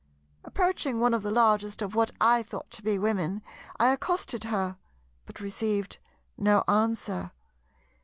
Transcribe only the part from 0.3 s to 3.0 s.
Approaching one of the largest of what I thought to be